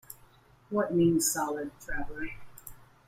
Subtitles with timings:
[0.71, 2.29] What Means Solid, Traveller?